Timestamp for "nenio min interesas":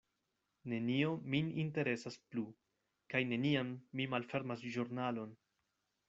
0.71-2.15